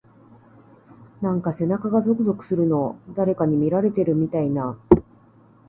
[1.21, 2.97] なんか背中がゾクゾクするの。
[3.09, 4.79] 誰かに見られてるみたいな…。